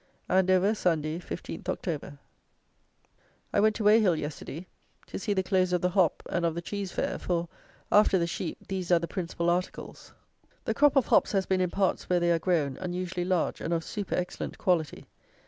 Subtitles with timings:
[0.27, 2.17] Andover, Sunday, 15th October.
[3.53, 4.65] I went to Weyhill, yesterday,
[5.05, 7.47] to see the close of the hop and of the cheese fair; for,
[7.91, 10.11] after the sheep, these are the principal articles.
[10.65, 13.71] The crop of hops has been, in parts where they are grown, unusually large and
[13.71, 15.05] of super excellent quality.